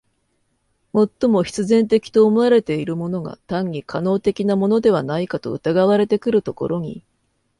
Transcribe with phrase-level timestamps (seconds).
[0.95, 7.03] 最も必然的と思われているものが単に可能的なものではないかと疑われてくるところに、